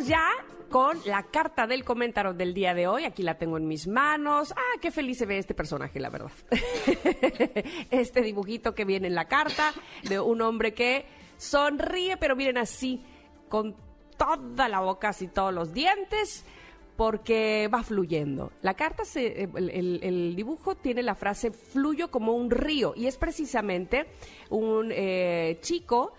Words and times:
ya 0.00 0.28
con 0.70 0.98
la 1.04 1.22
carta 1.22 1.66
del 1.66 1.84
comentario 1.84 2.32
del 2.32 2.52
día 2.52 2.74
de 2.74 2.86
hoy. 2.86 3.04
Aquí 3.04 3.22
la 3.22 3.38
tengo 3.38 3.56
en 3.56 3.68
mis 3.68 3.86
manos. 3.86 4.52
Ah, 4.56 4.78
qué 4.80 4.90
feliz 4.90 5.18
se 5.18 5.26
ve 5.26 5.38
este 5.38 5.54
personaje, 5.54 6.00
la 6.00 6.10
verdad. 6.10 6.32
este 7.90 8.22
dibujito 8.22 8.74
que 8.74 8.84
viene 8.84 9.08
en 9.08 9.14
la 9.14 9.26
carta 9.26 9.72
de 10.02 10.18
un 10.18 10.42
hombre 10.42 10.74
que 10.74 11.06
sonríe, 11.36 12.16
pero 12.16 12.34
miren 12.34 12.58
así, 12.58 13.02
con 13.48 13.76
toda 14.16 14.68
la 14.68 14.80
boca, 14.80 15.10
así 15.10 15.28
todos 15.28 15.52
los 15.54 15.72
dientes 15.72 16.44
porque 16.96 17.68
va 17.72 17.82
fluyendo. 17.82 18.52
La 18.62 18.74
carta, 18.74 19.04
se, 19.04 19.42
el, 19.42 20.00
el, 20.02 20.36
dibujo 20.36 20.76
tiene 20.76 21.02
la 21.02 21.14
frase 21.14 21.50
fluyo 21.50 22.10
como 22.10 22.32
un 22.34 22.50
río 22.50 22.94
y 22.96 23.06
es 23.06 23.16
precisamente 23.16 24.06
un 24.50 24.90
eh, 24.92 25.58
chico 25.60 26.14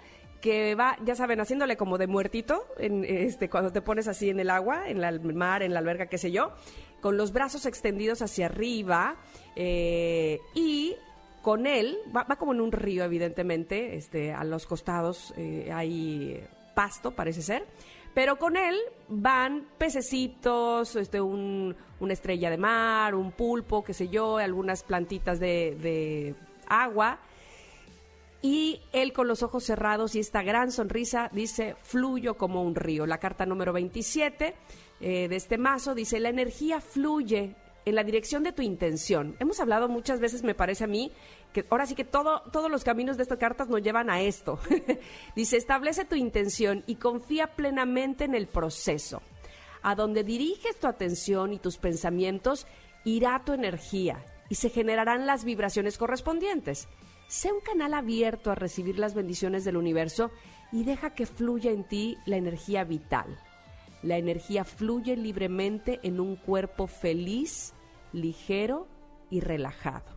que 0.45 0.75
va, 0.75 0.95
ya 1.03 1.15
saben, 1.15 1.39
haciéndole 1.39 1.75
como 1.75 1.97
de 1.97 2.05
muertito, 2.05 2.67
en, 2.77 3.03
este, 3.03 3.49
cuando 3.49 3.71
te 3.71 3.81
pones 3.81 4.07
así 4.07 4.29
en 4.29 4.39
el 4.39 4.51
agua, 4.51 4.87
en 4.87 5.03
el 5.03 5.33
mar, 5.33 5.63
en 5.63 5.73
la 5.73 5.79
alberga, 5.79 6.05
qué 6.05 6.19
sé 6.19 6.31
yo, 6.31 6.51
con 7.01 7.17
los 7.17 7.33
brazos 7.33 7.65
extendidos 7.65 8.21
hacia 8.21 8.45
arriba 8.45 9.15
eh, 9.55 10.39
y 10.53 10.93
con 11.41 11.65
él, 11.65 11.97
va, 12.15 12.27
como 12.35 12.53
en 12.53 12.61
un 12.61 12.71
río, 12.71 13.03
evidentemente, 13.03 13.95
este, 13.95 14.33
a 14.33 14.43
los 14.43 14.67
costados 14.67 15.33
eh, 15.35 15.71
hay 15.73 16.43
pasto, 16.75 17.09
parece 17.09 17.41
ser, 17.41 17.65
pero 18.13 18.35
con 18.37 18.55
él 18.55 18.77
van 19.09 19.65
pececitos, 19.79 20.95
este, 20.95 21.19
un, 21.19 21.75
una 21.99 22.13
estrella 22.13 22.51
de 22.51 22.57
mar, 22.57 23.15
un 23.15 23.31
pulpo, 23.31 23.83
qué 23.83 23.95
sé 23.95 24.09
yo, 24.09 24.37
algunas 24.37 24.83
plantitas 24.83 25.39
de, 25.39 25.75
de 25.81 26.35
agua 26.67 27.17
y 28.45 28.79
él 28.93 29.11
con 29.11 29.27
los 29.27 29.41
ojos 29.41 29.63
cerrados 29.63 30.13
y 30.13 30.19
esta 30.19 30.43
gran 30.43 30.71
sonrisa 30.71 31.31
dice, 31.33 31.75
fluyo 31.81 32.37
como 32.37 32.61
un 32.61 32.75
río. 32.75 33.07
La 33.07 33.17
carta 33.17 33.43
número 33.43 33.73
27 33.73 34.53
eh, 35.01 35.27
de 35.27 35.35
este 35.35 35.57
mazo 35.57 35.95
dice, 35.95 36.19
la 36.19 36.29
energía 36.29 36.79
fluye 36.79 37.55
en 37.85 37.95
la 37.95 38.03
dirección 38.03 38.43
de 38.43 38.51
tu 38.51 38.61
intención. 38.61 39.35
Hemos 39.39 39.59
hablado 39.59 39.89
muchas 39.89 40.19
veces, 40.19 40.43
me 40.43 40.53
parece 40.53 40.83
a 40.83 40.87
mí, 40.87 41.11
que 41.53 41.65
ahora 41.71 41.87
sí 41.87 41.95
que 41.95 42.03
todo, 42.03 42.43
todos 42.51 42.69
los 42.69 42.83
caminos 42.83 43.17
de 43.17 43.23
estas 43.23 43.39
cartas 43.39 43.67
nos 43.67 43.81
llevan 43.81 44.11
a 44.11 44.21
esto. 44.21 44.59
dice, 45.35 45.57
establece 45.57 46.05
tu 46.05 46.13
intención 46.13 46.83
y 46.85 46.97
confía 46.97 47.47
plenamente 47.47 48.25
en 48.25 48.35
el 48.35 48.45
proceso. 48.45 49.23
A 49.81 49.95
donde 49.95 50.23
diriges 50.23 50.79
tu 50.79 50.85
atención 50.85 51.51
y 51.51 51.57
tus 51.57 51.79
pensamientos, 51.79 52.67
irá 53.05 53.41
tu 53.43 53.53
energía 53.53 54.23
y 54.49 54.55
se 54.55 54.69
generarán 54.69 55.25
las 55.25 55.45
vibraciones 55.45 55.97
correspondientes. 55.97 56.87
Sé 57.27 57.51
un 57.51 57.61
canal 57.61 57.93
abierto 57.93 58.51
a 58.51 58.55
recibir 58.55 58.99
las 58.99 59.13
bendiciones 59.13 59.63
del 59.63 59.77
universo 59.77 60.31
y 60.71 60.83
deja 60.83 61.15
que 61.15 61.25
fluya 61.25 61.71
en 61.71 61.83
ti 61.83 62.17
la 62.25 62.37
energía 62.37 62.83
vital. 62.83 63.39
La 64.03 64.17
energía 64.17 64.63
fluye 64.63 65.15
libremente 65.15 65.99
en 66.03 66.19
un 66.19 66.35
cuerpo 66.35 66.87
feliz, 66.87 67.73
ligero 68.13 68.87
y 69.29 69.39
relajado. 69.39 70.15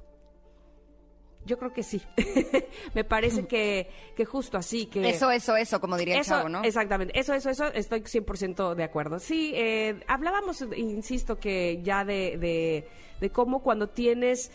Yo 1.46 1.58
creo 1.58 1.72
que 1.72 1.82
sí. 1.82 2.02
Me 2.94 3.04
parece 3.04 3.46
que, 3.46 3.88
que, 4.14 4.26
justo 4.26 4.58
así. 4.58 4.86
que 4.86 5.08
Eso, 5.08 5.30
eso, 5.30 5.56
eso, 5.56 5.80
como 5.80 5.96
diría 5.96 6.18
el 6.18 6.24
chavo, 6.24 6.50
¿no? 6.50 6.62
Exactamente. 6.62 7.18
Eso, 7.18 7.32
eso, 7.32 7.48
eso, 7.48 7.66
estoy 7.72 8.02
100% 8.02 8.74
de 8.74 8.84
acuerdo. 8.84 9.18
Sí, 9.18 9.52
eh, 9.54 9.98
hablábamos, 10.06 10.62
insisto, 10.76 11.38
que 11.38 11.80
ya 11.82 12.04
de, 12.04 12.36
de, 12.36 12.88
de 13.20 13.30
cómo 13.30 13.62
cuando 13.62 13.88
tienes 13.88 14.50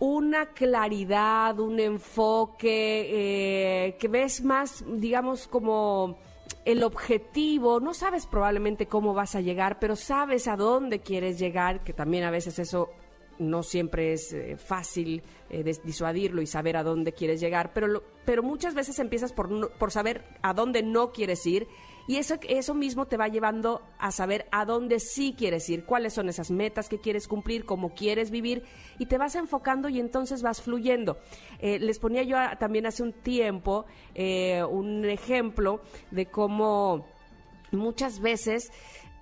una 0.00 0.46
claridad, 0.46 1.60
un 1.60 1.78
enfoque, 1.78 3.86
eh, 3.86 3.96
que 3.98 4.08
ves 4.08 4.42
más, 4.42 4.82
digamos, 4.86 5.46
como 5.46 6.18
el 6.64 6.82
objetivo, 6.82 7.80
no 7.80 7.94
sabes 7.94 8.26
probablemente 8.26 8.86
cómo 8.86 9.14
vas 9.14 9.34
a 9.34 9.40
llegar, 9.40 9.78
pero 9.78 9.96
sabes 9.96 10.48
a 10.48 10.56
dónde 10.56 11.00
quieres 11.00 11.38
llegar, 11.38 11.84
que 11.84 11.92
también 11.92 12.24
a 12.24 12.30
veces 12.30 12.58
eso 12.58 12.90
no 13.38 13.62
siempre 13.62 14.12
es 14.12 14.32
eh, 14.32 14.56
fácil 14.56 15.22
eh, 15.48 15.64
disuadirlo 15.84 16.42
y 16.42 16.46
saber 16.46 16.76
a 16.76 16.82
dónde 16.82 17.12
quieres 17.12 17.40
llegar, 17.40 17.72
pero, 17.72 18.02
pero 18.24 18.42
muchas 18.42 18.74
veces 18.74 18.98
empiezas 18.98 19.32
por, 19.32 19.70
por 19.72 19.90
saber 19.90 20.24
a 20.42 20.54
dónde 20.54 20.82
no 20.82 21.12
quieres 21.12 21.46
ir 21.46 21.68
y 22.10 22.16
eso, 22.16 22.40
eso 22.48 22.74
mismo 22.74 23.06
te 23.06 23.16
va 23.16 23.28
llevando 23.28 23.82
a 23.96 24.10
saber 24.10 24.48
a 24.50 24.64
dónde 24.64 24.98
sí 24.98 25.32
quieres 25.38 25.70
ir, 25.70 25.84
cuáles 25.84 26.12
son 26.12 26.28
esas 26.28 26.50
metas 26.50 26.88
que 26.88 26.98
quieres 26.98 27.28
cumplir, 27.28 27.64
cómo 27.64 27.94
quieres 27.94 28.32
vivir, 28.32 28.64
y 28.98 29.06
te 29.06 29.16
vas 29.16 29.36
enfocando 29.36 29.88
y 29.88 30.00
entonces 30.00 30.42
vas 30.42 30.60
fluyendo. 30.60 31.18
Eh, 31.60 31.78
les 31.78 32.00
ponía 32.00 32.24
yo 32.24 32.36
también 32.58 32.86
hace 32.86 33.04
un 33.04 33.12
tiempo 33.12 33.86
eh, 34.16 34.64
un 34.68 35.04
ejemplo 35.04 35.82
de 36.10 36.26
cómo 36.26 37.06
muchas 37.70 38.18
veces 38.18 38.72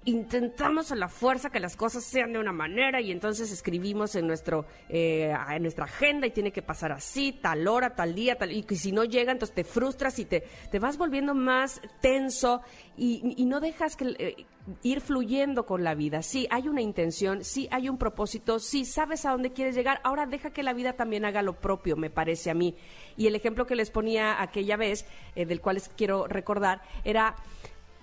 intentamos 0.04 0.92
a 0.92 0.96
la 0.96 1.08
fuerza 1.08 1.50
que 1.50 1.60
las 1.60 1.76
cosas 1.76 2.04
sean 2.04 2.32
de 2.32 2.38
una 2.38 2.52
manera 2.52 3.00
y 3.00 3.10
entonces 3.10 3.50
escribimos 3.50 4.14
en 4.14 4.26
nuestro 4.26 4.66
eh, 4.88 5.34
en 5.50 5.62
nuestra 5.62 5.84
agenda 5.84 6.26
y 6.26 6.30
tiene 6.30 6.52
que 6.52 6.62
pasar 6.62 6.92
así, 6.92 7.32
tal 7.32 7.68
hora, 7.68 7.94
tal 7.94 8.14
día, 8.14 8.36
tal 8.36 8.52
y 8.52 8.62
que 8.62 8.76
si 8.76 8.92
no 8.92 9.04
llega 9.04 9.32
entonces 9.32 9.54
te 9.54 9.64
frustras 9.64 10.18
y 10.18 10.24
te, 10.24 10.44
te 10.70 10.78
vas 10.78 10.96
volviendo 10.96 11.34
más 11.34 11.80
tenso 12.00 12.62
y, 12.96 13.44
no 13.44 13.60
dejas 13.60 13.96
que 13.96 14.14
eh, 14.18 14.46
ir 14.82 15.00
fluyendo 15.00 15.66
con 15.66 15.84
la 15.84 15.94
vida. 15.94 16.22
Sí, 16.22 16.46
hay 16.50 16.68
una 16.68 16.82
intención, 16.82 17.44
sí 17.44 17.68
hay 17.70 17.88
un 17.88 17.96
propósito, 17.96 18.58
sí 18.58 18.84
sabes 18.84 19.24
a 19.24 19.30
dónde 19.30 19.52
quieres 19.52 19.74
llegar. 19.74 20.00
Ahora 20.04 20.26
deja 20.26 20.50
que 20.50 20.62
la 20.62 20.72
vida 20.72 20.94
también 20.94 21.24
haga 21.24 21.42
lo 21.42 21.54
propio, 21.54 21.96
me 21.96 22.10
parece 22.10 22.50
a 22.50 22.54
mmí. 22.54 22.74
Y 23.16 23.26
el 23.26 23.34
ejemplo 23.34 23.66
que 23.66 23.76
les 23.76 23.90
ponía 23.90 24.42
aquella 24.42 24.76
vez, 24.76 25.06
eh, 25.36 25.46
del 25.46 25.60
cual 25.60 25.76
les 25.76 25.88
quiero 25.88 26.26
recordar, 26.26 26.82
era 27.04 27.36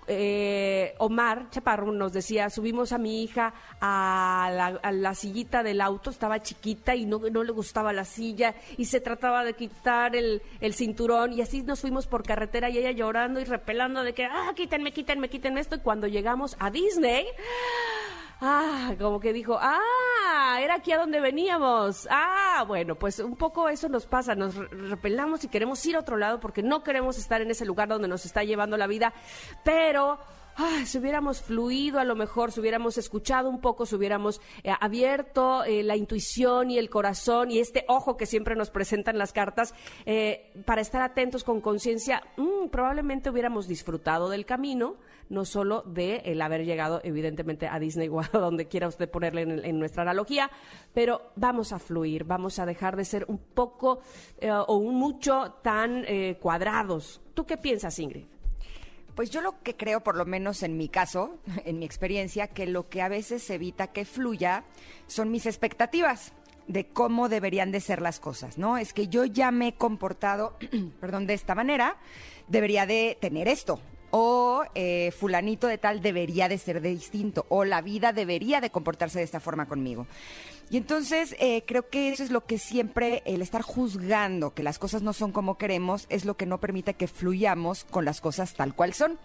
eh, 0.08 0.94
Omar 1.00 1.50
Chaparro 1.50 1.92
nos 1.92 2.14
decía, 2.14 2.50
subimos 2.50 2.92
a 2.92 2.98
mi 2.98 3.24
hija 3.24 3.54
a 3.82 4.80
la, 4.92 5.16
sillita 5.16 5.64
del 5.64 5.82
auto, 5.82 6.10
estaba 6.10 6.42
chiquita 6.42 6.96
y 6.96 7.06
no, 7.06 7.20
no, 7.32 7.44
le 7.44 7.52
gustaba 7.52 7.94
la 7.94 8.06
silla 8.06 8.56
y 8.78 8.86
se 8.86 9.00
trataba 9.00 9.44
de 9.44 9.54
quitar 9.54 10.16
el, 10.16 10.42
el, 10.60 10.74
cinturón 10.74 11.34
y 11.34 11.42
así 11.42 11.64
nos 11.64 11.82
fuimos 11.82 12.08
por 12.08 12.24
carretera 12.24 12.70
y 12.70 12.78
ella 12.78 12.92
llorando 12.92 13.40
y 13.40 13.46
repelando 13.46 14.04
de 14.04 14.14
que, 14.14 14.26
ah, 14.26 14.54
quítenme, 14.56 14.92
quítenme, 14.92 15.30
quítenme 15.30 15.62
esto 15.62 15.76
y 15.76 15.80
cuando 15.80 16.08
llegamos 16.08 16.56
a 16.60 16.70
Disney 16.70 17.26
ah, 18.42 18.94
como 19.00 19.20
que 19.20 19.34
dijo, 19.34 19.58
ah, 19.60 19.80
era 20.62 20.76
aquí 20.76 20.92
a 20.92 20.98
donde 20.98 21.20
veníamos. 21.20 22.08
Ah, 22.10 22.64
bueno, 22.68 22.96
pues 22.96 23.20
un 23.20 23.36
poco 23.36 23.70
eso 23.70 23.90
nos 23.90 24.06
pasa, 24.06 24.36
nos 24.36 24.56
repelamos 24.56 25.44
y 25.44 25.48
queremos 25.48 25.86
ir 25.86 25.96
a 25.96 26.00
otro 26.00 26.18
lado 26.18 26.40
porque 26.40 26.64
no 26.64 26.84
queremos 26.84 27.18
estar 27.18 27.42
en 27.42 27.52
ese 27.52 27.66
lugar 27.66 27.88
donde 27.88 28.08
nos 28.08 28.26
está 28.26 28.44
llevando 28.44 28.78
la 28.78 28.88
vida, 28.88 29.14
pero... 29.64 30.20
Si 30.86 31.00
hubiéramos 31.00 31.42
fluido 31.42 32.00
a 32.00 32.06
lo 32.06 32.16
mejor, 32.16 32.52
si 32.52 32.62
hubiéramos 32.62 32.98
escuchado 32.98 33.50
un 33.50 33.60
poco, 33.60 33.86
si 33.86 33.96
hubiéramos 33.96 34.40
eh, 34.64 34.72
abierto 34.80 35.66
eh, 35.66 35.84
la 35.84 35.98
intuición 35.98 36.72
y 36.72 36.78
el 36.78 36.90
corazón 36.90 37.52
y 37.52 37.60
este 37.60 37.84
ojo 37.90 38.16
que 38.16 38.26
siempre 38.26 38.56
nos 38.56 38.70
presentan 38.70 39.18
las 39.18 39.34
cartas 39.34 39.74
eh, 40.06 40.54
para 40.64 40.80
estar 40.80 41.02
atentos 41.02 41.44
con 41.44 41.60
conciencia, 41.60 42.24
mm, 42.38 42.70
probablemente 42.70 43.30
hubiéramos 43.30 43.68
disfrutado 43.68 44.30
del 44.30 44.46
camino, 44.46 44.96
no 45.30 45.44
solo 45.44 45.82
de 45.82 46.18
el 46.26 46.42
haber 46.42 46.64
llegado 46.64 47.02
evidentemente 47.04 47.68
a 47.68 47.78
Disney 47.78 48.08
o 48.08 48.22
donde 48.32 48.68
quiera 48.68 48.88
usted 48.88 49.10
ponerle 49.10 49.42
en, 49.42 49.80
nuestra 49.80 50.04
analogía, 50.04 50.50
pero 50.94 51.32
vamos 51.36 51.74
a 51.74 51.80
fluir, 51.80 52.24
vamos 52.24 52.60
a 52.60 52.66
dejar 52.66 52.96
de 52.96 53.04
ser 53.04 53.26
un 53.28 53.40
poco 53.40 54.00
eh, 54.40 54.52
o 54.52 54.78
un 54.78 54.96
mucho 54.96 55.56
tan 55.62 56.06
cuadrados. 56.40 57.22
¿Tú 57.34 57.46
qué 57.46 57.58
piensas, 57.58 58.00
Ingrid? 58.00 58.35
Pues 59.16 59.30
yo 59.30 59.42
lo 59.42 59.62
que 59.64 59.76
creo, 59.76 60.02
por 60.02 60.18
lo 60.18 60.26
menos 60.26 60.62
en 60.62 60.78
mi 60.78 60.90
caso, 60.90 61.40
en 61.66 61.80
mi 61.80 61.86
experiencia, 61.86 62.48
que 62.48 62.68
lo 62.68 62.90
que 62.90 63.02
a 63.02 63.08
veces 63.08 63.50
evita 63.50 63.88
que 63.88 64.06
fluya 64.06 64.66
son 65.08 65.32
mis 65.32 65.46
expectativas 65.46 66.34
de 66.68 66.88
cómo 66.88 67.30
deberían 67.30 67.72
de 67.72 67.80
ser 67.80 68.02
las 68.02 68.20
cosas, 68.20 68.58
¿no? 68.58 68.78
Es 68.78 68.92
que 68.92 69.08
yo 69.08 69.26
ya 69.26 69.52
me 69.52 69.70
he 69.70 69.74
comportado, 69.76 70.58
perdón, 71.00 71.28
de 71.28 71.36
esta 71.36 71.56
manera, 71.56 71.98
debería 72.48 72.86
de 72.86 73.18
tener 73.22 73.48
esto, 73.48 73.80
o 74.18 74.64
eh, 74.76 75.12
fulanito 75.12 75.68
de 75.68 75.78
tal 75.78 76.02
debería 76.02 76.48
de 76.48 76.58
ser 76.58 76.80
de 76.80 76.92
distinto, 76.92 77.46
o 77.50 77.66
la 77.66 77.82
vida 77.82 78.14
debería 78.14 78.62
de 78.62 78.70
comportarse 78.70 79.20
de 79.20 79.26
esta 79.26 79.42
forma 79.42 79.66
conmigo. 79.66 80.08
Y 80.70 80.78
entonces 80.78 81.36
eh, 81.38 81.66
creo 81.68 81.90
que 81.90 82.14
eso 82.14 82.24
es 82.24 82.32
lo 82.32 82.46
que 82.46 82.58
siempre, 82.58 83.24
el 83.26 83.42
estar 83.42 83.62
juzgando 83.62 84.54
que 84.54 84.64
las 84.64 84.80
cosas 84.80 85.02
no 85.02 85.12
son 85.12 85.34
como 85.34 85.58
queremos, 85.58 86.06
es 86.08 86.24
lo 86.24 86.38
que 86.38 86.46
no 86.46 86.62
permite 86.62 86.94
que 86.94 87.08
fluyamos 87.10 87.84
con 87.84 88.06
las 88.06 88.22
cosas 88.22 88.54
tal 88.54 88.74
cual 88.74 88.94
son. 88.94 89.20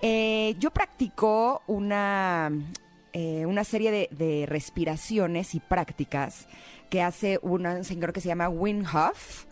Eh, 0.00 0.54
yo 0.60 0.70
practico 0.70 1.62
una, 1.66 2.52
una 3.12 3.64
serie 3.64 4.08
de, 4.12 4.46
respiraciones 4.46 5.56
y 5.56 5.60
prácticas 5.60 6.46
que 6.88 7.02
hace 7.02 7.40
un 7.42 7.82
señor 7.82 8.12
que 8.12 8.20
se 8.20 8.28
llama 8.28 8.48
Wim 8.48 8.84
Hof 8.86 9.49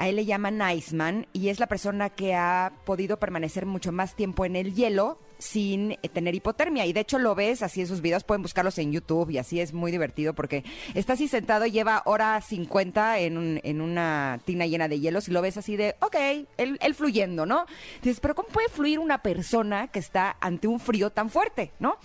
a 0.00 0.08
él 0.08 0.16
le 0.16 0.24
llaman 0.24 0.58
Iceman 0.76 1.26
y 1.34 1.50
es 1.50 1.60
la 1.60 1.66
persona 1.66 2.08
que 2.08 2.34
ha 2.34 2.72
podido 2.86 3.18
permanecer 3.18 3.66
mucho 3.66 3.92
más 3.92 4.16
tiempo 4.16 4.46
en 4.46 4.56
el 4.56 4.74
hielo 4.74 5.18
sin 5.38 5.92
eh, 5.92 5.98
tener 6.12 6.34
hipotermia. 6.34 6.86
Y 6.86 6.92
de 6.94 7.00
hecho 7.00 7.18
lo 7.18 7.34
ves, 7.34 7.62
así 7.62 7.82
esos 7.82 8.00
videos 8.00 8.24
pueden 8.24 8.40
buscarlos 8.42 8.78
en 8.78 8.92
YouTube 8.92 9.28
y 9.30 9.36
así 9.38 9.60
es 9.60 9.72
muy 9.74 9.90
divertido 9.92 10.34
porque 10.34 10.64
está 10.94 11.12
así 11.12 11.28
sentado, 11.28 11.66
lleva 11.66 12.02
hora 12.06 12.40
50 12.40 13.18
en, 13.18 13.36
un- 13.36 13.60
en 13.62 13.80
una 13.82 14.40
tina 14.46 14.66
llena 14.66 14.88
de 14.88 15.00
hielos 15.00 15.28
y 15.28 15.32
lo 15.32 15.42
ves 15.42 15.58
así 15.58 15.76
de, 15.76 15.96
ok, 16.00 16.16
él, 16.56 16.78
él 16.80 16.94
fluyendo, 16.94 17.44
¿no? 17.44 17.66
Dices, 18.02 18.20
pero 18.20 18.34
¿cómo 18.34 18.48
puede 18.48 18.68
fluir 18.70 18.98
una 18.98 19.18
persona 19.22 19.88
que 19.88 19.98
está 19.98 20.36
ante 20.40 20.66
un 20.66 20.80
frío 20.80 21.10
tan 21.10 21.28
fuerte, 21.28 21.72
¿no? 21.78 21.96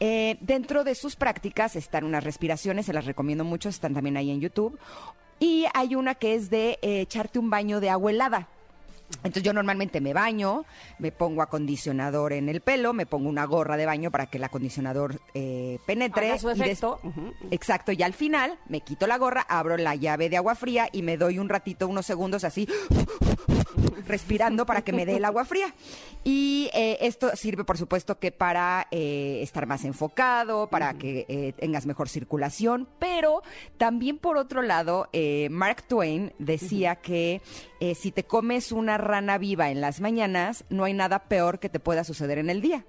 Eh, 0.00 0.38
dentro 0.40 0.82
de 0.82 0.94
sus 0.94 1.14
prácticas 1.16 1.76
están 1.76 2.04
unas 2.04 2.24
respiraciones, 2.24 2.86
se 2.86 2.92
las 2.94 3.04
recomiendo 3.04 3.44
mucho, 3.44 3.68
están 3.68 3.92
también 3.92 4.16
ahí 4.16 4.30
en 4.30 4.40
YouTube. 4.40 4.78
Y 5.38 5.66
hay 5.74 5.94
una 5.94 6.14
que 6.14 6.34
es 6.34 6.50
de 6.50 6.78
eh, 6.82 7.00
echarte 7.00 7.38
un 7.38 7.50
baño 7.50 7.80
de 7.80 7.90
agua 7.90 8.10
helada. 8.10 8.48
Entonces 9.18 9.42
yo 9.42 9.52
normalmente 9.52 10.00
me 10.00 10.12
baño, 10.12 10.64
me 10.98 11.12
pongo 11.12 11.42
acondicionador 11.42 12.32
en 12.32 12.48
el 12.48 12.60
pelo, 12.60 12.92
me 12.92 13.06
pongo 13.06 13.28
una 13.28 13.44
gorra 13.44 13.76
de 13.76 13.86
baño 13.86 14.10
para 14.10 14.26
que 14.26 14.38
el 14.38 14.44
acondicionador 14.44 15.20
eh, 15.34 15.78
penetre. 15.86 16.30
Haga 16.30 16.38
su 16.38 16.50
y. 16.50 17.00
Exacto, 17.50 17.92
y 17.92 18.02
al 18.02 18.12
final 18.12 18.58
me 18.68 18.80
quito 18.80 19.06
la 19.06 19.18
gorra, 19.18 19.42
abro 19.48 19.76
la 19.76 19.94
llave 19.94 20.28
de 20.28 20.36
agua 20.36 20.54
fría 20.54 20.88
y 20.90 21.02
me 21.02 21.16
doy 21.16 21.38
un 21.38 21.48
ratito, 21.48 21.86
unos 21.86 22.06
segundos 22.06 22.44
así, 22.44 22.68
respirando 24.06 24.66
para 24.66 24.82
que 24.82 24.92
me 24.92 25.06
dé 25.06 25.16
el 25.16 25.24
agua 25.24 25.44
fría. 25.44 25.74
Y 26.24 26.70
eh, 26.72 26.98
esto 27.02 27.36
sirve, 27.36 27.64
por 27.64 27.76
supuesto, 27.76 28.18
que 28.18 28.32
para 28.32 28.88
eh, 28.90 29.40
estar 29.42 29.66
más 29.66 29.84
enfocado, 29.84 30.68
para 30.68 30.94
que 30.94 31.26
eh, 31.28 31.52
tengas 31.52 31.84
mejor 31.84 32.08
circulación, 32.08 32.88
pero 32.98 33.42
también 33.76 34.18
por 34.18 34.38
otro 34.38 34.62
lado, 34.62 35.08
Mark 35.50 35.82
Twain 35.82 36.32
decía 36.38 36.96
que 36.96 37.42
eh, 37.84 37.94
si 37.94 38.12
te 38.12 38.24
comes 38.24 38.72
una 38.72 38.96
rana 38.96 39.36
viva 39.36 39.68
en 39.70 39.82
las 39.82 40.00
mañanas, 40.00 40.64
no 40.70 40.84
hay 40.84 40.94
nada 40.94 41.24
peor 41.24 41.58
que 41.58 41.68
te 41.68 41.80
pueda 41.80 42.02
suceder 42.02 42.38
en 42.38 42.48
el 42.48 42.62
día. 42.62 42.86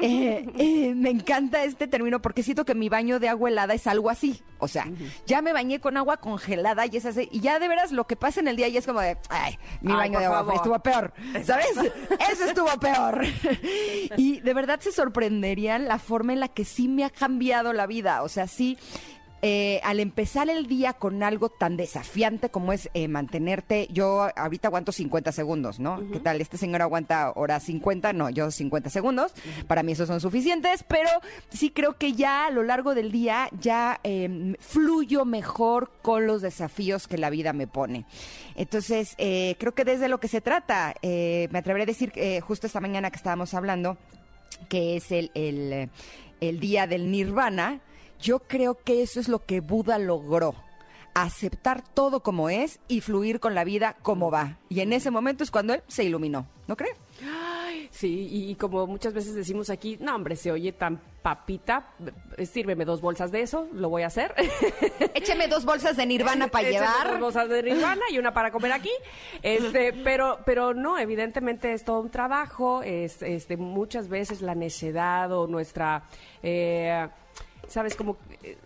Eh, 0.00 0.46
eh, 0.58 0.94
me 0.94 1.10
encanta 1.10 1.64
este 1.64 1.88
término 1.88 2.22
porque 2.22 2.44
siento 2.44 2.64
que 2.64 2.76
mi 2.76 2.88
baño 2.88 3.18
de 3.18 3.28
agua 3.28 3.48
helada 3.48 3.74
es 3.74 3.88
algo 3.88 4.10
así. 4.10 4.40
O 4.58 4.68
sea, 4.68 4.86
ya 5.26 5.42
me 5.42 5.52
bañé 5.52 5.80
con 5.80 5.96
agua 5.96 6.18
congelada 6.18 6.86
y 6.86 6.96
es 6.96 7.04
así. 7.04 7.28
Y 7.32 7.40
ya 7.40 7.58
de 7.58 7.66
veras 7.66 7.90
lo 7.90 8.06
que 8.06 8.14
pasa 8.14 8.38
en 8.38 8.46
el 8.46 8.54
día 8.54 8.68
ya 8.68 8.78
es 8.78 8.86
como 8.86 9.00
de, 9.00 9.16
ay, 9.28 9.58
mi 9.80 9.90
Ay, 9.90 9.98
baño 9.98 10.20
de 10.20 10.26
agua 10.26 10.38
favor. 10.38 10.54
estuvo 10.54 10.78
peor. 10.78 11.12
¿Sabes? 11.44 11.66
Eso 12.30 12.44
estuvo 12.44 12.70
peor. 12.78 13.24
y 14.16 14.38
de 14.38 14.54
verdad 14.54 14.78
se 14.78 14.92
sorprenderían 14.92 15.88
la 15.88 15.98
forma 15.98 16.32
en 16.32 16.38
la 16.38 16.48
que 16.48 16.64
sí 16.64 16.86
me 16.86 17.04
ha 17.04 17.10
cambiado 17.10 17.72
la 17.72 17.88
vida. 17.88 18.22
O 18.22 18.28
sea, 18.28 18.46
sí. 18.46 18.78
Eh, 19.42 19.80
al 19.82 19.98
empezar 19.98 20.48
el 20.48 20.68
día 20.68 20.92
con 20.92 21.22
algo 21.24 21.48
tan 21.48 21.76
desafiante 21.76 22.48
como 22.48 22.72
es 22.72 22.88
eh, 22.94 23.08
mantenerte, 23.08 23.88
yo 23.90 24.28
ahorita 24.36 24.68
aguanto 24.68 24.92
50 24.92 25.32
segundos, 25.32 25.80
¿no? 25.80 26.00
¿Qué 26.12 26.20
tal? 26.20 26.40
Este 26.40 26.56
señor 26.56 26.80
aguanta 26.82 27.32
hora 27.34 27.58
50, 27.58 28.12
no, 28.12 28.30
yo 28.30 28.52
50 28.52 28.88
segundos. 28.88 29.32
Para 29.66 29.82
mí 29.82 29.92
esos 29.92 30.06
son 30.06 30.20
suficientes, 30.20 30.84
pero 30.86 31.10
sí 31.50 31.70
creo 31.70 31.96
que 31.98 32.12
ya 32.12 32.46
a 32.46 32.50
lo 32.50 32.62
largo 32.62 32.94
del 32.94 33.10
día 33.10 33.48
ya 33.60 34.00
eh, 34.04 34.54
fluyo 34.60 35.24
mejor 35.24 35.90
con 36.02 36.26
los 36.26 36.42
desafíos 36.42 37.08
que 37.08 37.18
la 37.18 37.30
vida 37.30 37.52
me 37.52 37.66
pone. 37.66 38.04
Entonces, 38.54 39.14
eh, 39.18 39.56
creo 39.58 39.74
que 39.74 39.84
desde 39.84 40.08
lo 40.08 40.20
que 40.20 40.28
se 40.28 40.40
trata, 40.40 40.94
eh, 41.02 41.48
me 41.50 41.58
atreveré 41.58 41.82
a 41.82 41.86
decir, 41.86 42.12
justo 42.42 42.66
esta 42.66 42.80
mañana 42.80 43.10
que 43.10 43.16
estábamos 43.16 43.54
hablando, 43.54 43.96
que 44.68 44.96
es 44.96 45.10
el, 45.10 45.30
el, 45.34 45.90
el 46.40 46.60
día 46.60 46.86
del 46.86 47.10
nirvana, 47.10 47.80
yo 48.22 48.38
creo 48.38 48.78
que 48.82 49.02
eso 49.02 49.20
es 49.20 49.28
lo 49.28 49.44
que 49.44 49.60
Buda 49.60 49.98
logró. 49.98 50.54
Aceptar 51.14 51.82
todo 51.82 52.22
como 52.22 52.48
es 52.48 52.80
y 52.88 53.02
fluir 53.02 53.38
con 53.38 53.54
la 53.54 53.64
vida 53.64 53.96
como 54.00 54.30
va. 54.30 54.58
Y 54.70 54.80
en 54.80 54.94
ese 54.94 55.10
momento 55.10 55.44
es 55.44 55.50
cuando 55.50 55.74
él 55.74 55.82
se 55.88 56.04
iluminó, 56.04 56.46
¿no 56.68 56.76
crees? 56.76 56.96
Sí, 57.90 58.28
y 58.30 58.54
como 58.54 58.86
muchas 58.86 59.12
veces 59.12 59.34
decimos 59.34 59.68
aquí, 59.68 59.98
no, 60.00 60.14
hombre, 60.14 60.34
se 60.36 60.50
oye 60.50 60.72
tan 60.72 60.98
papita, 61.22 61.88
eh, 62.36 62.46
sírveme 62.46 62.86
dos 62.86 63.02
bolsas 63.02 63.30
de 63.30 63.42
eso, 63.42 63.68
lo 63.72 63.90
voy 63.90 64.02
a 64.02 64.06
hacer. 64.06 64.34
Écheme 65.14 65.46
dos 65.46 65.66
bolsas 65.66 65.96
de 65.98 66.06
nirvana 66.06 66.48
para 66.48 66.70
llevar. 66.70 67.10
Dos 67.10 67.20
bolsas 67.20 67.48
de 67.50 67.62
Nirvana 67.62 68.02
y 68.10 68.18
una 68.18 68.32
para 68.32 68.50
comer 68.50 68.72
aquí. 68.72 68.90
Este, 69.42 69.92
pero, 69.92 70.40
pero 70.46 70.72
no, 70.72 70.98
evidentemente 70.98 71.74
es 71.74 71.84
todo 71.84 72.00
un 72.00 72.10
trabajo, 72.10 72.82
es, 72.82 73.22
este, 73.22 73.58
muchas 73.58 74.08
veces 74.08 74.40
la 74.40 74.54
necedad 74.54 75.30
o 75.30 75.46
nuestra, 75.46 76.04
eh, 76.42 77.08
sabes, 77.68 77.96
como 77.96 78.16
eh, 78.42 78.56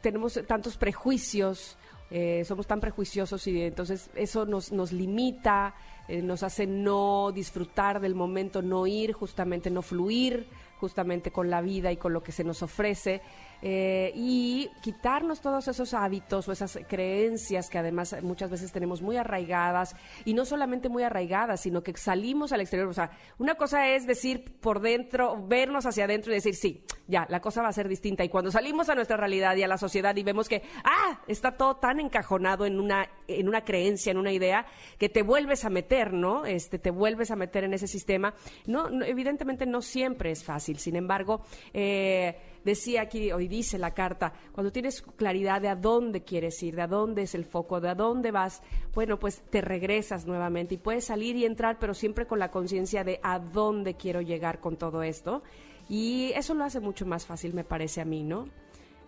tenemos 0.00 0.40
tantos 0.46 0.76
prejuicios, 0.76 1.76
eh, 2.10 2.44
somos 2.44 2.66
tan 2.66 2.80
prejuiciosos 2.80 3.46
y 3.48 3.62
entonces 3.62 4.10
eso 4.14 4.46
nos, 4.46 4.70
nos 4.70 4.92
limita, 4.92 5.74
eh, 6.06 6.22
nos 6.22 6.44
hace 6.44 6.66
no 6.66 7.32
disfrutar 7.32 8.00
del 8.00 8.14
momento, 8.14 8.62
no 8.62 8.86
ir, 8.86 9.12
justamente 9.12 9.70
no 9.70 9.82
fluir 9.82 10.48
justamente 10.78 11.32
con 11.32 11.48
la 11.48 11.62
vida 11.62 11.90
y 11.90 11.96
con 11.96 12.12
lo 12.12 12.22
que 12.22 12.32
se 12.32 12.44
nos 12.44 12.62
ofrece 12.62 13.22
y 13.62 14.68
quitarnos 14.82 15.40
todos 15.40 15.66
esos 15.68 15.94
hábitos 15.94 16.46
o 16.46 16.52
esas 16.52 16.78
creencias 16.86 17.70
que 17.70 17.78
además 17.78 18.14
muchas 18.22 18.50
veces 18.50 18.72
tenemos 18.72 19.00
muy 19.00 19.16
arraigadas 19.16 19.96
y 20.26 20.34
no 20.34 20.44
solamente 20.44 20.90
muy 20.90 21.02
arraigadas, 21.02 21.62
sino 21.62 21.82
que 21.82 21.96
salimos 21.96 22.52
al 22.52 22.60
exterior. 22.60 22.88
O 22.88 22.92
sea, 22.92 23.10
una 23.38 23.54
cosa 23.54 23.88
es 23.88 24.06
decir 24.06 24.58
por 24.60 24.80
dentro, 24.80 25.42
vernos 25.46 25.86
hacia 25.86 26.04
adentro 26.04 26.30
y 26.30 26.34
decir, 26.34 26.54
sí, 26.54 26.84
ya, 27.08 27.26
la 27.28 27.40
cosa 27.40 27.62
va 27.62 27.68
a 27.68 27.72
ser 27.72 27.88
distinta. 27.88 28.24
Y 28.24 28.28
cuando 28.28 28.50
salimos 28.50 28.88
a 28.88 28.94
nuestra 28.94 29.16
realidad 29.16 29.56
y 29.56 29.62
a 29.62 29.68
la 29.68 29.78
sociedad 29.78 30.14
y 30.16 30.22
vemos 30.22 30.48
que, 30.48 30.62
ah, 30.84 31.20
está 31.26 31.56
todo 31.56 31.76
tan 31.76 32.00
encajonado 32.00 32.66
en 32.66 32.80
una, 32.80 33.08
en 33.28 33.48
una 33.48 33.64
creencia, 33.64 34.10
en 34.10 34.18
una 34.18 34.32
idea, 34.32 34.66
que 34.98 35.08
te 35.08 35.22
vuelves 35.22 35.64
a 35.64 35.70
meter, 35.70 36.12
¿no? 36.12 36.46
Este, 36.46 36.78
te 36.78 36.90
vuelves 36.90 37.30
a 37.30 37.36
meter 37.36 37.64
en 37.64 37.74
ese 37.74 37.86
sistema. 37.86 38.34
No, 38.66 38.90
no, 38.90 39.04
evidentemente 39.04 39.66
no 39.66 39.82
siempre 39.82 40.30
es 40.30 40.44
fácil. 40.44 40.78
Sin 40.78 40.96
embargo, 40.96 41.42
eh, 41.72 42.36
decía 42.66 43.02
aquí, 43.02 43.30
hoy 43.32 43.46
dice 43.48 43.78
la 43.78 43.94
carta, 43.94 44.32
cuando 44.52 44.72
tienes 44.72 45.00
claridad 45.00 45.62
de 45.62 45.68
a 45.68 45.76
dónde 45.76 46.24
quieres 46.24 46.60
ir, 46.62 46.74
de 46.74 46.82
a 46.82 46.86
dónde 46.88 47.22
es 47.22 47.34
el 47.34 47.44
foco, 47.44 47.80
de 47.80 47.88
a 47.88 47.94
dónde 47.94 48.32
vas, 48.32 48.60
bueno, 48.92 49.18
pues 49.18 49.40
te 49.48 49.60
regresas 49.60 50.26
nuevamente 50.26 50.74
y 50.74 50.78
puedes 50.78 51.04
salir 51.04 51.36
y 51.36 51.44
entrar, 51.46 51.78
pero 51.78 51.94
siempre 51.94 52.26
con 52.26 52.40
la 52.40 52.50
conciencia 52.50 53.04
de 53.04 53.20
a 53.22 53.38
dónde 53.38 53.94
quiero 53.94 54.20
llegar 54.20 54.58
con 54.60 54.76
todo 54.76 55.02
esto. 55.02 55.42
Y 55.88 56.32
eso 56.34 56.54
lo 56.54 56.64
hace 56.64 56.80
mucho 56.80 57.06
más 57.06 57.24
fácil, 57.24 57.54
me 57.54 57.62
parece 57.62 58.00
a 58.00 58.04
mí, 58.04 58.24
¿no? 58.24 58.48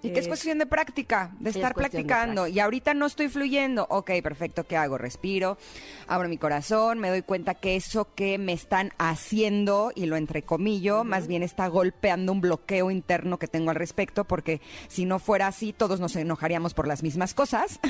Y 0.02 0.10
que 0.10 0.20
es 0.20 0.28
cuestión 0.28 0.58
de 0.58 0.66
práctica, 0.66 1.32
de 1.40 1.50
es 1.50 1.56
estar 1.56 1.74
practicando. 1.74 2.46
Y 2.46 2.60
ahorita 2.60 2.94
no 2.94 3.06
estoy 3.06 3.28
fluyendo. 3.28 3.86
Ok, 3.90 4.12
perfecto, 4.22 4.64
¿qué 4.64 4.76
hago? 4.76 4.98
Respiro, 4.98 5.58
abro 6.06 6.28
mi 6.28 6.38
corazón, 6.38 6.98
me 6.98 7.08
doy 7.08 7.22
cuenta 7.22 7.54
que 7.54 7.76
eso 7.76 8.14
que 8.14 8.38
me 8.38 8.52
están 8.52 8.92
haciendo, 8.98 9.92
y 9.94 10.06
lo 10.06 10.16
entrecomillo, 10.16 11.04
más 11.04 11.26
bien 11.26 11.42
está 11.42 11.66
golpeando 11.66 12.32
un 12.32 12.40
bloqueo 12.40 12.90
interno 12.90 13.38
que 13.38 13.48
tengo 13.48 13.70
al 13.70 13.76
respecto, 13.76 14.24
porque 14.24 14.60
si 14.88 15.04
no 15.04 15.18
fuera 15.18 15.48
así, 15.48 15.72
todos 15.72 16.00
nos 16.00 16.14
enojaríamos 16.16 16.74
por 16.74 16.86
las 16.86 17.02
mismas 17.02 17.34
cosas. 17.34 17.80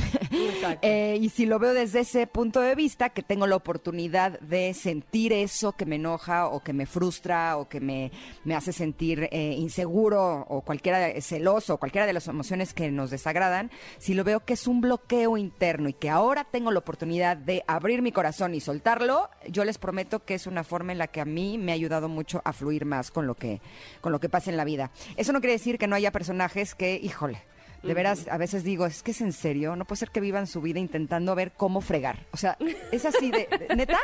Eh, 0.82 1.18
y 1.20 1.30
si 1.30 1.46
lo 1.46 1.58
veo 1.58 1.72
desde 1.72 2.00
ese 2.00 2.26
punto 2.26 2.60
de 2.60 2.74
vista, 2.74 3.08
que 3.10 3.22
tengo 3.22 3.46
la 3.46 3.56
oportunidad 3.56 4.38
de 4.40 4.74
sentir 4.74 5.32
eso 5.32 5.72
que 5.72 5.86
me 5.86 5.96
enoja 5.96 6.46
o 6.46 6.62
que 6.62 6.72
me 6.72 6.86
frustra 6.86 7.56
o 7.56 7.68
que 7.68 7.80
me, 7.80 8.12
me 8.44 8.54
hace 8.54 8.72
sentir 8.72 9.28
eh, 9.32 9.54
inseguro 9.56 10.46
o 10.48 10.60
cualquiera 10.60 11.20
celoso 11.20 11.74
o 11.74 11.78
de 12.06 12.12
las 12.12 12.28
emociones 12.28 12.74
que 12.74 12.90
nos 12.90 13.10
desagradan, 13.10 13.70
si 13.98 14.14
lo 14.14 14.24
veo 14.24 14.44
que 14.44 14.54
es 14.54 14.66
un 14.66 14.80
bloqueo 14.80 15.36
interno 15.36 15.88
y 15.88 15.92
que 15.92 16.10
ahora 16.10 16.44
tengo 16.44 16.70
la 16.70 16.78
oportunidad 16.78 17.36
de 17.36 17.64
abrir 17.66 18.02
mi 18.02 18.12
corazón 18.12 18.54
y 18.54 18.60
soltarlo, 18.60 19.30
yo 19.48 19.64
les 19.64 19.78
prometo 19.78 20.24
que 20.24 20.34
es 20.34 20.46
una 20.46 20.64
forma 20.64 20.92
en 20.92 20.98
la 20.98 21.08
que 21.08 21.20
a 21.20 21.24
mí 21.24 21.58
me 21.58 21.72
ha 21.72 21.74
ayudado 21.74 22.08
mucho 22.08 22.42
a 22.44 22.52
fluir 22.52 22.84
más 22.84 23.10
con 23.10 23.26
lo 23.26 23.34
que, 23.34 23.60
con 24.00 24.12
lo 24.12 24.20
que 24.20 24.28
pasa 24.28 24.50
en 24.50 24.56
la 24.56 24.64
vida. 24.64 24.90
Eso 25.16 25.32
no 25.32 25.40
quiere 25.40 25.54
decir 25.54 25.78
que 25.78 25.86
no 25.86 25.96
haya 25.96 26.12
personajes 26.12 26.74
que, 26.74 27.00
híjole, 27.02 27.42
de 27.82 27.94
veras, 27.94 28.26
a 28.30 28.36
veces 28.38 28.64
digo, 28.64 28.86
es 28.86 29.02
que 29.02 29.12
es 29.12 29.20
en 29.20 29.32
serio, 29.32 29.76
no 29.76 29.84
puede 29.84 29.98
ser 30.00 30.10
que 30.10 30.20
vivan 30.20 30.46
su 30.46 30.60
vida 30.60 30.78
intentando 30.78 31.34
ver 31.34 31.52
cómo 31.56 31.80
fregar. 31.80 32.26
O 32.32 32.36
sea, 32.36 32.56
es 32.92 33.04
así 33.04 33.30
de, 33.30 33.48
de- 33.68 33.76
neta. 33.76 33.98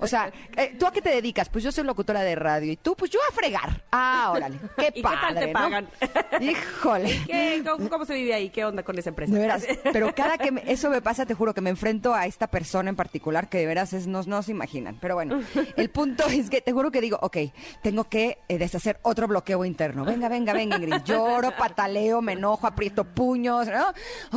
O 0.00 0.06
sea, 0.06 0.30
eh, 0.56 0.74
¿tú 0.78 0.86
a 0.86 0.92
qué 0.92 1.02
te 1.02 1.10
dedicas? 1.10 1.48
Pues 1.48 1.64
yo 1.64 1.72
soy 1.72 1.84
locutora 1.84 2.22
de 2.22 2.34
radio 2.34 2.72
y 2.72 2.76
tú, 2.76 2.94
pues 2.96 3.10
yo 3.10 3.18
a 3.28 3.32
fregar. 3.34 3.82
Ah, 3.92 4.30
órale, 4.34 4.58
qué 4.76 4.88
¿Y 4.88 4.92
qué 4.92 5.02
padre, 5.02 5.18
tal 5.20 5.34
te 5.34 5.46
¿no? 5.46 5.52
pagan? 5.52 5.88
Híjole. 6.40 7.20
¿Qué? 7.26 7.62
¿Cómo, 7.68 7.88
cómo 7.88 8.04
se 8.04 8.14
vive 8.14 8.34
ahí? 8.34 8.50
¿Qué 8.50 8.64
onda 8.64 8.82
con 8.82 8.98
esa 8.98 9.10
empresa? 9.10 9.32
De 9.32 9.38
veras, 9.40 9.66
pero 9.92 10.14
cada 10.14 10.38
que 10.38 10.52
me- 10.52 10.62
eso 10.70 10.90
me 10.90 11.02
pasa, 11.02 11.26
te 11.26 11.34
juro 11.34 11.54
que 11.54 11.60
me 11.60 11.70
enfrento 11.70 12.14
a 12.14 12.26
esta 12.26 12.46
persona 12.48 12.90
en 12.90 12.96
particular 12.96 13.48
que 13.48 13.58
de 13.58 13.66
veras 13.66 13.92
es, 13.92 14.06
no, 14.06 14.22
no 14.22 14.42
se 14.42 14.50
imaginan. 14.52 14.98
Pero 15.00 15.14
bueno, 15.14 15.40
el 15.76 15.90
punto 15.90 16.26
es 16.28 16.50
que 16.50 16.60
te 16.60 16.72
juro 16.72 16.90
que 16.90 17.00
digo, 17.00 17.18
ok, 17.20 17.36
tengo 17.82 18.04
que 18.04 18.38
eh, 18.48 18.58
deshacer 18.58 18.98
otro 19.02 19.26
bloqueo 19.28 19.64
interno. 19.64 20.04
Venga, 20.04 20.28
venga, 20.28 20.52
venga, 20.52 20.76
Ingrid. 20.76 21.02
Lloro, 21.04 21.52
pataleo, 21.56 22.20
me 22.22 22.32
enojo, 22.32 22.66
aprieto 22.66 23.04
puños, 23.16 23.66
¿no? 23.66 23.88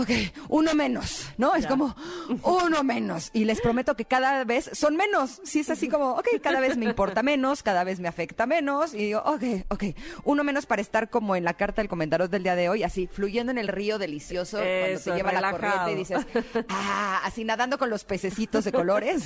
Ok, 0.02 0.10
uno 0.48 0.74
menos, 0.74 1.28
¿no? 1.38 1.54
Es 1.54 1.68
como 1.68 1.96
uno 2.44 2.82
menos. 2.82 3.30
Y 3.34 3.44
les 3.44 3.60
prometo 3.60 3.96
que 3.96 4.06
cada 4.06 4.46
vez 4.46 4.70
son 4.74 4.96
menos. 4.96 5.42
Sí, 5.44 5.60
es 5.60 5.70
así 5.70 5.90
como, 5.90 6.12
ok, 6.12 6.28
cada 6.42 6.62
vez 6.62 6.78
me 6.78 6.86
importa 6.86 7.22
menos, 7.22 7.62
cada 7.62 7.84
vez 7.84 8.00
me 8.00 8.08
afecta 8.08 8.46
menos. 8.46 8.94
Y 8.94 9.00
digo, 9.00 9.22
ok, 9.26 9.44
ok, 9.68 9.84
uno 10.24 10.46
menos 10.46 10.66
para 10.66 10.82
estar 10.82 11.10
como 11.10 11.36
en 11.36 11.44
la 11.44 11.56
carta 11.56 11.82
del 11.82 11.90
comentario 11.90 12.30
del 12.30 12.42
día 12.42 12.56
de 12.56 12.70
hoy, 12.70 12.84
así 12.84 13.08
fluyendo 13.08 13.52
en 13.52 13.58
el 13.58 13.68
río 13.68 14.00
delicioso 14.00 14.58
cuando 14.58 15.00
te 15.02 15.12
lleva 15.12 15.34
la 15.34 15.52
corriente 15.52 15.92
y 15.92 15.96
dices, 15.96 16.26
ah, 16.70 17.22
así 17.26 17.44
nadando 17.44 17.78
con 17.78 17.90
los 17.90 18.06
pececitos 18.06 18.64
de 18.64 18.72
colores. 18.72 19.26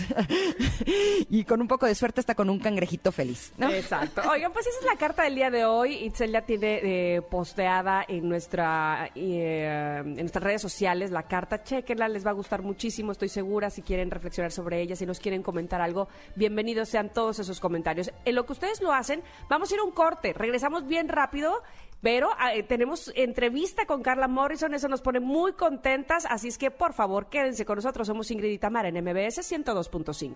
y 1.29 1.43
con 1.43 1.61
un 1.61 1.67
poco 1.67 1.85
de 1.85 1.93
suerte 1.93 2.21
hasta 2.21 2.33
con 2.33 2.49
un 2.49 2.57
cangrejito 2.57 3.11
feliz, 3.11 3.53
¿no? 3.57 3.69
Exacto. 3.69 4.23
Oigan, 4.31 4.51
pues 4.51 4.65
esa 4.65 4.79
es 4.79 4.85
la 4.85 4.97
carta 4.97 5.23
del 5.23 5.35
día 5.35 5.51
de 5.51 5.65
hoy. 5.65 5.93
Itzel 5.93 6.31
ya 6.31 6.41
tiene 6.41 6.79
eh, 6.83 7.21
posteada 7.21 8.03
en 8.07 8.27
nuestra 8.27 9.11
eh, 9.43 9.97
en 9.97 10.15
nuestras 10.15 10.43
redes 10.43 10.61
sociales 10.61 11.11
la 11.11 11.23
carta. 11.23 11.63
Chequenla, 11.63 12.07
les 12.07 12.25
va 12.25 12.31
a 12.31 12.33
gustar 12.33 12.61
muchísimo, 12.61 13.11
estoy 13.11 13.29
segura. 13.29 13.69
Si 13.69 13.81
quieren 13.81 14.11
reflexionar 14.11 14.51
sobre 14.51 14.81
ella, 14.81 14.95
si 14.95 15.05
nos 15.05 15.19
quieren 15.19 15.43
comentar 15.43 15.81
algo, 15.81 16.07
bienvenidos 16.35 16.89
sean 16.89 17.11
todos 17.11 17.39
esos 17.39 17.59
comentarios. 17.59 18.11
En 18.25 18.35
lo 18.35 18.45
que 18.45 18.53
ustedes 18.53 18.81
lo 18.81 18.93
hacen, 18.93 19.21
vamos 19.49 19.71
a 19.71 19.75
ir 19.75 19.79
a 19.79 19.83
un 19.83 19.91
corte. 19.91 20.33
Regresamos 20.33 20.87
bien 20.87 21.09
rápido. 21.09 21.61
Pero 22.01 22.31
eh, 22.53 22.63
tenemos 22.63 23.13
entrevista 23.15 23.85
con 23.85 24.01
Carla 24.03 24.27
Morrison, 24.27 24.73
eso 24.73 24.89
nos 24.89 25.01
pone 25.01 25.21
muy 25.21 25.53
contentas, 25.53 26.27
así 26.29 26.49
es 26.49 26.57
que 26.57 26.69
por 26.69 26.91
favor 26.91 27.27
quédense 27.29 27.63
con 27.63 27.77
nosotros, 27.77 28.07
somos 28.07 28.29
Ingrid 28.29 28.51
y 28.51 28.59
en 28.61 29.03
MBS 29.05 29.39
102.5. 29.49 30.35